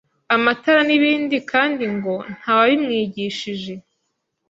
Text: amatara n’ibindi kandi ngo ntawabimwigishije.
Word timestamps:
amatara 0.35 0.81
n’ibindi 0.87 1.37
kandi 1.51 1.83
ngo 1.95 2.13
ntawabimwigishije. 2.37 3.73